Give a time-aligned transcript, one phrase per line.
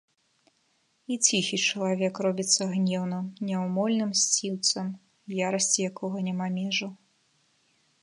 [1.15, 4.87] І ціхі чалавек робіцца гнеўным, няўмольным мсціўцам,
[5.47, 6.91] ярасці якога няма межаў.